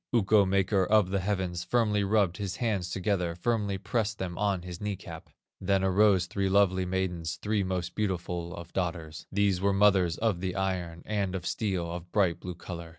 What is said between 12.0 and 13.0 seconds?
bright blue color.